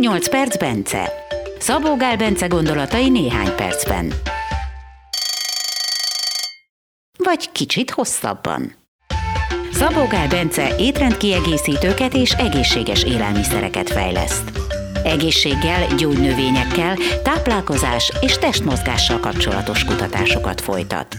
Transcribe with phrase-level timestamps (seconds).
[0.00, 1.12] 8 perc Bence.
[1.58, 4.12] Szabó Gál Bence gondolatai néhány percben.
[7.16, 8.74] Vagy kicsit hosszabban.
[9.72, 14.50] Szabó Gál Bence étrendkiegészítőket és egészséges élelmiszereket fejleszt.
[15.04, 21.16] Egészséggel, gyógynövényekkel, táplálkozás és testmozgással kapcsolatos kutatásokat folytat.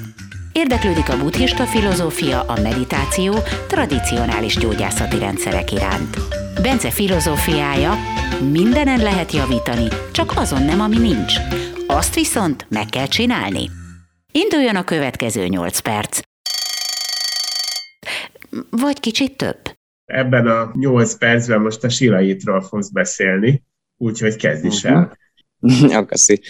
[0.60, 3.34] Érdeklődik a buddhista filozófia, a meditáció,
[3.68, 6.18] tradicionális gyógyászati rendszerek iránt.
[6.62, 7.94] Bence filozófiája,
[8.52, 11.34] mindenen lehet javítani, csak azon nem, ami nincs.
[11.88, 13.70] Azt viszont meg kell csinálni.
[14.32, 16.20] Induljon a következő 8 perc.
[18.70, 19.60] Vagy kicsit több.
[20.06, 23.64] Ebben a 8 percben most a Silaitról fogsz beszélni,
[23.98, 25.18] úgyhogy kezd is el.
[25.90, 26.42] Ja, köszi.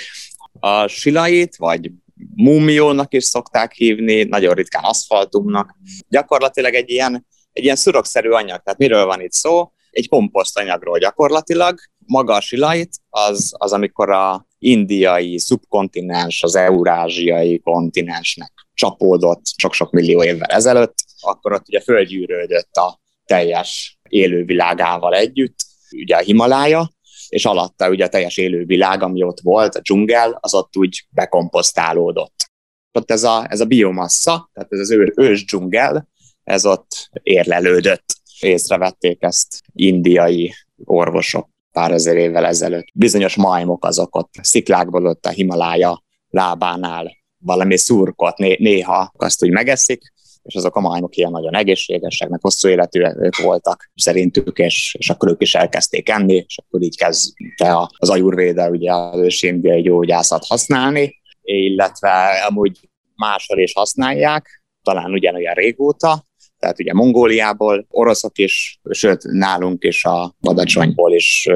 [0.60, 1.92] A Silait, vagy
[2.36, 5.76] múmiónak is szokták hívni, nagyon ritkán aszfaltumnak.
[6.10, 9.72] Gyakorlatilag egy ilyen, egy ilyen szurokszerű anyag, tehát miről van itt szó?
[9.92, 11.80] Egy komposztanyagról gyakorlatilag.
[12.06, 20.24] Maga a silait az, az amikor a indiai szubkontinens az eurázsiai kontinensnek csapódott sok-sok millió
[20.24, 25.56] évvel ezelőtt, akkor ott ugye földgyűrődött a teljes élővilágával együtt,
[25.92, 26.90] ugye a Himalája,
[27.30, 32.50] és alatta ugye a teljes élővilág, ami ott volt, a dzsungel, az ott úgy bekomposztálódott.
[32.92, 36.08] Ott ez a, ez a biomassa, tehát ez az ő, ős dzsungel,
[36.44, 38.18] ez ott érlelődött.
[38.40, 42.88] Észrevették ezt indiai orvosok pár ezer évvel ezelőtt.
[42.94, 49.52] Bizonyos majmok azok ott sziklákból ott a Himalája lábánál valami szurkot né- néha azt úgy
[49.52, 55.10] megeszik, és azok a majmok ilyen nagyon egészségesek, meg hosszú életűek voltak szerintük, és, és
[55.10, 59.82] akkor ők is elkezdték enni, és akkor így kezdte az ajurvéda, ugye az ősi indiai
[59.82, 66.28] gyógyászat használni, illetve amúgy máshol is használják, talán ugyanolyan régóta,
[66.60, 71.48] tehát ugye Mongóliából, oroszok is, sőt nálunk is a badacsonyból is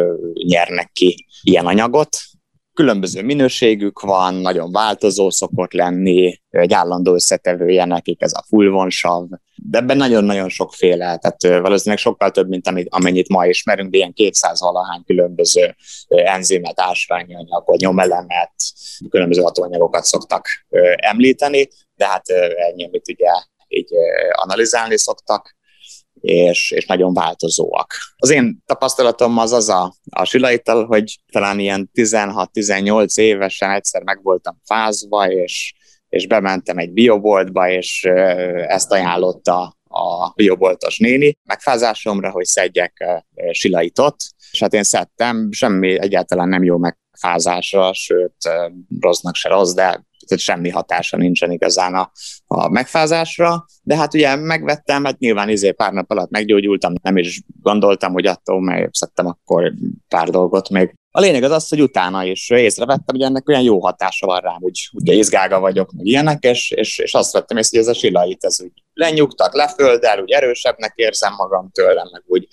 [0.48, 2.18] nyernek ki ilyen anyagot,
[2.74, 9.78] különböző minőségük van, nagyon változó szokott lenni, egy állandó összetevője nekik ez a fulvonsav, de
[9.78, 15.04] ebben nagyon-nagyon sokféle, tehát valószínűleg sokkal több, mint amennyit ma ismerünk, de ilyen 200 valahány
[15.06, 15.76] különböző
[16.08, 18.54] enzimet, ásványi anyagot, nyomelemet,
[19.10, 20.48] különböző hatóanyagokat szoktak
[20.96, 22.30] említeni, de hát
[22.70, 23.30] ennyi, amit ugye
[23.68, 23.90] így
[24.32, 25.56] analizálni szoktak
[26.24, 27.94] és, és nagyon változóak.
[28.16, 34.20] Az én tapasztalatom az az a, a silaital, hogy talán ilyen 16-18 évesen egyszer meg
[34.22, 35.74] voltam fázva, és,
[36.10, 38.04] és bementem egy bioboltba, és
[38.68, 44.16] ezt ajánlotta a bioboltos néni megfázásomra, hogy szedjek silaitot,
[44.52, 48.36] és hát én szedtem, semmi egyáltalán nem jó megfázásra, sőt,
[49.00, 52.12] rossznak se rossz, de tehát semmi hatása nincsen igazán a,
[52.48, 57.42] a megfázásra, de hát ugye megvettem, hát nyilván izé pár nap alatt meggyógyultam, nem is
[57.62, 59.74] gondoltam, hogy attól mert szedtem akkor
[60.08, 60.94] pár dolgot még.
[61.16, 64.58] A lényeg az az, hogy utána is észrevettem, hogy ennek olyan jó hatása van rám,
[64.60, 68.00] úgy ugye izgága vagyok, meg ilyenek, és, és, és azt vettem észre, hogy ez a
[68.00, 72.48] silait, ez úgy lenyugtat, leföldel, úgy erősebbnek érzem magam tőlem, meg úgy,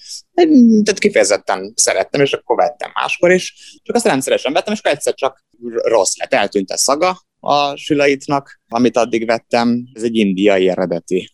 [0.85, 5.15] tehát kifejezetten szerettem, és akkor vettem máskor is, csak azt rendszeresen vettem, és akkor egyszer
[5.15, 5.45] csak
[5.75, 9.89] rossz lett, eltűnt a szaga, a silaitnak, amit addig vettem.
[9.93, 11.31] Ez egy indiai eredeti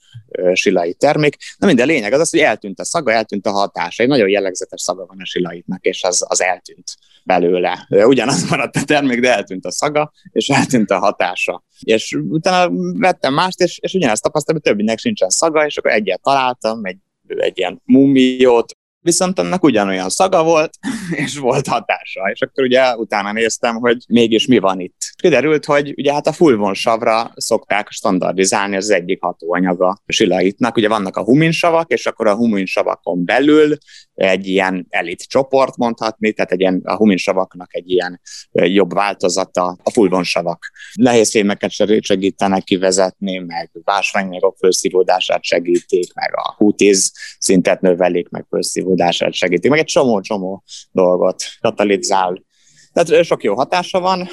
[0.52, 1.36] silai termék.
[1.58, 4.02] Na minden lényeg az az, hogy eltűnt a szaga, eltűnt a hatása.
[4.02, 7.86] Egy nagyon jellegzetes szaga van a silaitnak, és az, az eltűnt belőle.
[7.88, 11.64] Ugyanaz maradt a termék, de eltűnt a szaga, és eltűnt a hatása.
[11.80, 16.22] És utána vettem mást, és, és ugyanezt tapasztaltam, hogy többinek sincsen szaga, és akkor egyet
[16.22, 20.70] találtam, egy, egy ilyen mumiót, viszont annak ugyanolyan szaga volt,
[21.24, 22.30] és volt hatása.
[22.32, 24.96] És akkor ugye utána néztem, hogy mégis mi van itt.
[25.16, 30.76] Kiderült, hogy ugye hát a fulvonsavra szokták standardizálni az egyik hatóanyaga silaitnak.
[30.76, 33.76] Ugye vannak a huminsavak, és akkor a huminsavakon belül
[34.14, 38.20] egy ilyen elit csoport mondhatni, tehát egy ilyen, a huminsavaknak egy ilyen
[38.52, 40.70] jobb változata a fulvonsavak.
[40.94, 48.95] Nehéz fémeket segítenek kivezetni, meg vásványanyagok felszívódását segítik, meg a hútíz szintet növelik, meg felszívódását
[49.30, 52.44] segítik, meg egy csomó-csomó dolgot katalizál.
[52.92, 54.28] Tehát sok jó hatása van,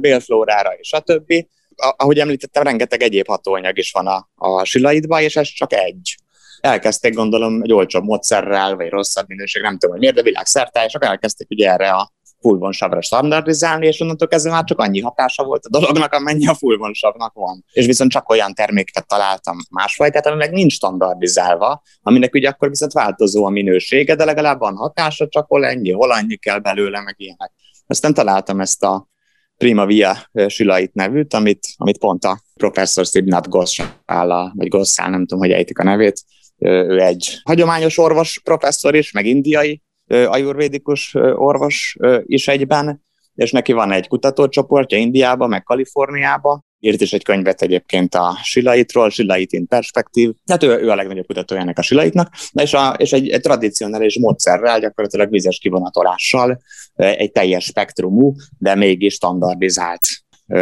[0.00, 1.48] bélflórára és a többi.
[1.96, 6.16] Ahogy említettem, rengeteg egyéb hatóanyag is van a, a silaidban, és ez csak egy
[6.60, 10.94] elkezdték gondolom egy olcsóbb módszerrel, vagy rosszabb minőség, nem tudom, hogy miért, de világszerte, és
[10.94, 12.12] akkor elkezdték ugye erre a
[12.42, 17.32] fulvonsavra standardizálni, és onnantól kezdve már csak annyi hatása volt a dolognak, amennyi a fulvonsavnak
[17.34, 17.64] van.
[17.72, 22.92] És viszont csak olyan terméket találtam másfajtát, ami meg nincs standardizálva, aminek ugye akkor viszont
[22.92, 27.14] változó a minősége, de legalább van hatása, csak hol ennyi, hol annyi kell belőle, meg
[27.16, 27.52] ilyenek.
[27.86, 29.08] Aztán találtam ezt a
[29.56, 30.16] Prima Via
[30.46, 35.78] Silait nevűt, amit, amit pont a professzor Szibnat Gossala, vagy Gosszál, nem tudom, hogy ejtik
[35.78, 36.22] a nevét,
[36.58, 43.02] ő egy hagyományos orvos professzor is, meg indiai ajurvédikus orvos is egyben,
[43.34, 49.10] és neki van egy kutatócsoportja Indiába, meg Kaliforniába, írt is egy könyvet egyébként a Silaitról,
[49.10, 53.12] Silait in Perspektív, tehát ő, ő a legnagyobb kutatója ennek a Silaitnak, és, a, és
[53.12, 56.62] egy, egy tradicionális módszerrel, gyakorlatilag vizes kivonatolással
[56.94, 60.00] egy teljes spektrumú, de mégis standardizált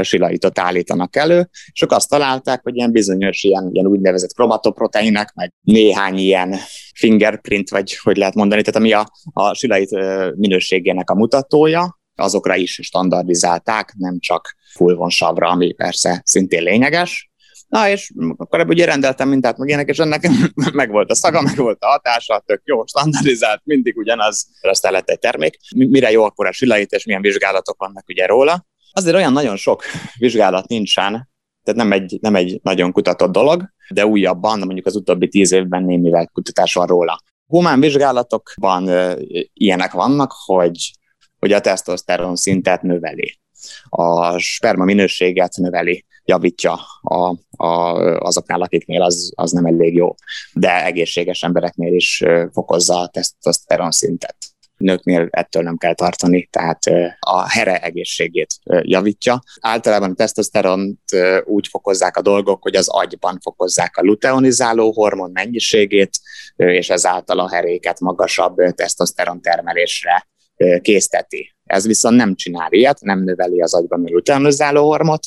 [0.02, 5.52] silaitot állítanak elő, és ők azt találták, hogy ilyen bizonyos ilyen, ilyen úgynevezett kromatoproteinek, meg
[5.60, 6.56] néhány ilyen
[6.94, 9.90] fingerprint, vagy hogy lehet mondani, tehát ami a, a silait
[10.36, 17.30] minőségének a mutatója, azokra is standardizálták, nem csak fulvonsavra, ami persze szintén lényeges,
[17.70, 20.28] Na, és akkor ebből ugye rendeltem mintát meg ilyenek, és ennek
[20.72, 25.08] meg volt a szaga, meg volt a hatása, tök jó, standardizált, mindig ugyanaz, aztán lett
[25.08, 25.56] egy termék.
[25.76, 28.66] Mire jó akkor a silait, és milyen vizsgálatok vannak ugye róla.
[28.92, 29.82] Azért olyan nagyon sok
[30.18, 31.28] vizsgálat nincsen,
[31.62, 35.82] tehát nem egy, nem egy nagyon kutatott dolog, de újabban, mondjuk az utóbbi tíz évben
[35.82, 37.20] némivel kutatás van róla.
[37.46, 39.20] Humán vizsgálatokban ö,
[39.52, 40.92] ilyenek vannak, hogy,
[41.38, 43.38] hogy a tesztoszteron szintet növeli,
[43.88, 47.72] a sperma minőséget növeli, javítja a, a,
[48.18, 50.14] azoknál, akiknél az, az nem elég jó,
[50.52, 52.22] de egészséges embereknél is
[52.52, 54.36] fokozza a tesztoszteron szintet
[54.80, 56.84] nőknél ettől nem kell tartani, tehát
[57.20, 59.42] a here egészségét javítja.
[59.60, 61.00] Általában a tesztoszteront
[61.44, 66.10] úgy fokozzák a dolgok, hogy az agyban fokozzák a luteonizáló hormon mennyiségét,
[66.56, 70.28] és ezáltal a heréket magasabb tesztoszteron termelésre
[70.80, 71.54] készteti.
[71.64, 75.26] Ez viszont nem csinál ilyet, nem növeli az agyban a luteonizáló hormot,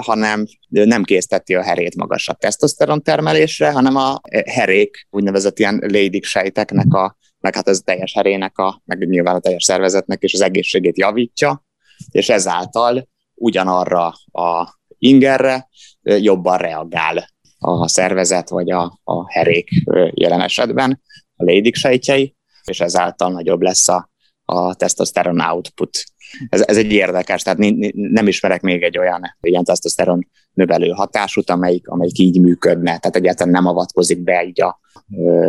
[0.00, 6.94] hanem nem készteti a herét magasabb tesztoszteron termelésre, hanem a herék, úgynevezett ilyen lédik sejteknek
[6.94, 10.98] a meg hát ez teljes herének, a, meg nyilván a teljes szervezetnek és az egészségét
[10.98, 11.64] javítja,
[12.10, 15.68] és ezáltal ugyanarra a ingerre
[16.02, 17.28] jobban reagál
[17.58, 19.70] a szervezet vagy a, a herék
[20.10, 21.02] jelen esetben,
[21.36, 24.10] a lédik sejtjei, és ezáltal nagyobb lesz a,
[24.44, 26.04] a testosteron output.
[26.48, 27.58] Ez, ez egy érdekes, tehát
[27.92, 33.52] nem ismerek még egy olyan ilyen testosteron növelő hatásút, amelyik, amelyik így működne, tehát egyáltalán
[33.52, 34.80] nem avatkozik be így a,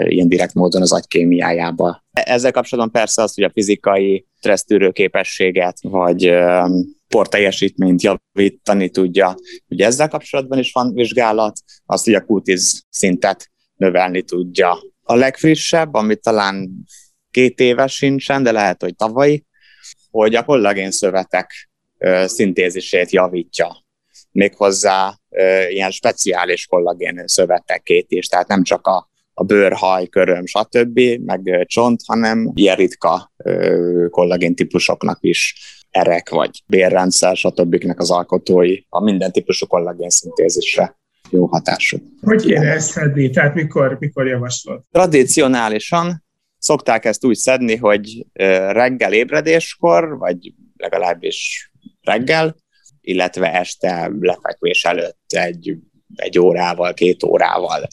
[0.08, 2.04] ilyen direkt módon az agykémiájába.
[2.12, 6.66] Ezzel kapcsolatban persze az, hogy a fizikai stressztűrő képességet, vagy ö,
[7.08, 9.36] porteljesítményt javítani tudja.
[9.68, 14.78] Ugye ezzel kapcsolatban is van vizsgálat, azt, hogy a kútiz szintet növelni tudja.
[15.04, 16.70] A legfrissebb, amit talán
[17.32, 19.46] két éves sincsen, de lehet, hogy tavalyi,
[20.12, 21.70] hogy a kollagén szövetek
[22.26, 23.86] szintézisét javítja.
[24.32, 25.20] Méghozzá
[25.70, 31.66] ilyen speciális kollagén szövetekét is, tehát nem csak a, a bőr, haj, köröm, stb., meg
[31.68, 33.34] csont, hanem ilyen ritka
[34.10, 35.56] kollagén típusoknak is
[35.90, 37.94] erek, vagy bérrendszer, stb.
[37.98, 41.00] az alkotói a minden típusú kollagén szintézisre
[41.30, 41.98] jó hatású.
[42.22, 43.30] Hogy kéne ezt szedni?
[43.30, 44.82] Tehát mikor, mikor javaslod?
[44.92, 46.24] Tradicionálisan
[46.62, 48.26] szokták ezt úgy szedni, hogy
[48.70, 51.72] reggel ébredéskor, vagy legalábbis
[52.02, 52.56] reggel,
[53.02, 55.76] illetve este lefekvés előtt egy,
[56.16, 57.88] egy órával, két órával.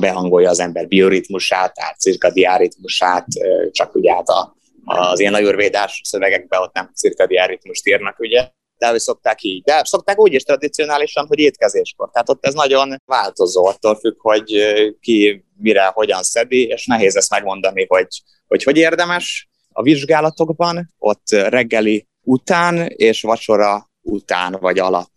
[0.00, 3.26] Behangolja az ember bioritmusát, tehát cirkadián ritmusát,
[3.70, 8.48] csak ugye hát a, az ilyen ajurvédás szövegekben ott nem cirkadián ritmust írnak, ugye,
[8.90, 9.62] hogy szokták így.
[9.62, 12.10] De szokták úgy is tradicionálisan, hogy étkezéskor.
[12.12, 14.52] Tehát ott ez nagyon változó, attól függ, hogy
[15.00, 18.06] ki mire, hogyan szedi, és nehéz ezt megmondani, hogy
[18.46, 19.48] hogy, hogy érdemes.
[19.68, 25.14] A vizsgálatokban ott reggeli után és vacsora után vagy alatt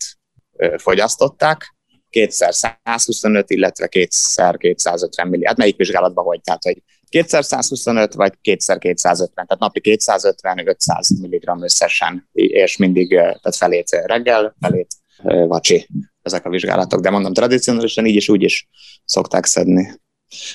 [0.78, 1.76] fogyasztották,
[2.10, 5.48] kétszer 125, illetve kétszer 250 milliárd.
[5.48, 6.42] Hát melyik vizsgálatban vagy?
[6.42, 13.56] Tehát, hogy kétszer 125, vagy kétszer 250, tehát napi 250-500 mg összesen, és mindig tehát
[13.56, 14.88] felét reggel, felét
[15.48, 15.88] vacsi
[16.22, 17.00] ezek a vizsgálatok.
[17.00, 18.68] De mondom, tradicionálisan így is úgy is
[19.06, 20.00] szokták szedni.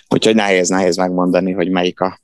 [0.08, 2.20] Úgyhogy nehéz, nehéz megmondani, hogy melyik a,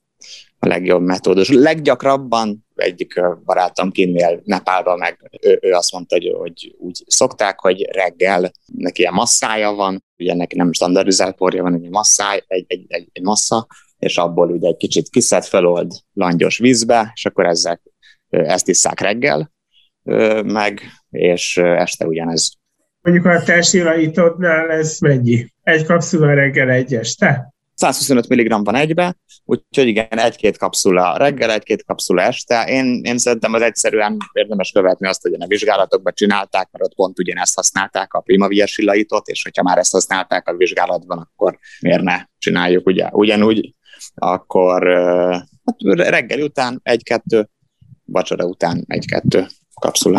[0.58, 1.48] a legjobb metódus.
[1.48, 7.88] Leggyakrabban egyik barátom kinnél Nepálban meg ő, ő azt mondta, hogy, hogy úgy szokták, hogy
[7.92, 12.84] reggel neki ilyen masszája van, ugye neki nem standardizált porja van, egy masszáj, egy, egy,
[12.88, 13.66] egy, egy massza,
[13.98, 17.80] és abból ugye egy kicsit kiszed, felold langyos vízbe, és akkor ezzel
[18.28, 19.52] ezt isszák reggel
[20.44, 22.50] meg, és este ugyanez.
[23.00, 25.52] Mondjuk a testirányítódnál ez mennyi?
[25.62, 27.52] Egy kapszula reggel, egy este?
[27.74, 32.64] 125 mg van egybe, úgyhogy igen, egy-két kapszula reggel, egy-két kapszula este.
[32.64, 37.18] Én, én szerintem az egyszerűen érdemes követni azt, hogy a vizsgálatokban csinálták, mert ott pont
[37.18, 42.16] ugyanezt használták a primavias illaitot, és hogyha már ezt használták a vizsgálatban, akkor miért ne
[42.38, 43.74] csináljuk ugye, ugyanúgy,
[44.14, 44.88] akkor
[45.64, 47.48] hát reggel után egy-kettő,
[48.04, 49.46] vacsora után egy-kettő
[49.80, 50.16] kapszula.